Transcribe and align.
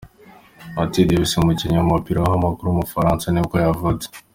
Mathieu 0.75 1.05
Debuchy, 1.07 1.35
umukinnyi 1.41 1.77
w’umupira 1.77 2.19
w’amaguru 2.21 2.67
w’umufaransa 2.69 3.25
nibwo 3.29 3.55
yavutse. 3.65 4.07